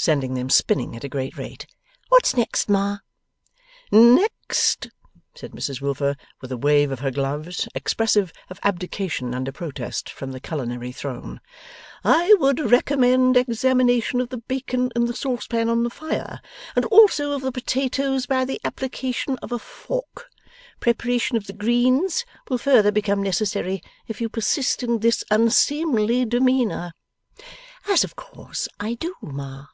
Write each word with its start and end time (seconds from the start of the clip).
sending 0.00 0.34
them 0.34 0.48
spinning 0.48 0.94
at 0.94 1.02
a 1.02 1.08
great 1.08 1.36
rate. 1.36 1.66
'What's 2.08 2.36
next, 2.36 2.68
Ma?' 2.68 2.98
'Next,' 3.90 4.88
said 5.34 5.50
Mrs 5.50 5.80
Wilfer 5.80 6.14
with 6.40 6.52
a 6.52 6.56
wave 6.56 6.92
of 6.92 7.00
her 7.00 7.10
gloves, 7.10 7.66
expressive 7.74 8.32
of 8.48 8.60
abdication 8.62 9.34
under 9.34 9.50
protest 9.50 10.08
from 10.08 10.30
the 10.30 10.38
culinary 10.38 10.92
throne, 10.92 11.40
'I 12.04 12.32
would 12.38 12.60
recommend 12.60 13.36
examination 13.36 14.20
of 14.20 14.28
the 14.28 14.36
bacon 14.38 14.92
in 14.94 15.06
the 15.06 15.14
saucepan 15.16 15.68
on 15.68 15.82
the 15.82 15.90
fire, 15.90 16.40
and 16.76 16.84
also 16.84 17.32
of 17.32 17.42
the 17.42 17.50
potatoes 17.50 18.24
by 18.24 18.44
the 18.44 18.60
application 18.62 19.36
of 19.38 19.50
a 19.50 19.58
fork. 19.58 20.28
Preparation 20.78 21.36
of 21.36 21.48
the 21.48 21.52
greens 21.52 22.24
will 22.48 22.58
further 22.58 22.92
become 22.92 23.20
necessary 23.20 23.82
if 24.06 24.20
you 24.20 24.28
persist 24.28 24.84
in 24.84 25.00
this 25.00 25.24
unseemly 25.28 26.24
demeanour.' 26.24 26.92
'As 27.88 28.04
of 28.04 28.14
course 28.14 28.68
I 28.78 28.94
do, 28.94 29.16
Ma. 29.20 29.64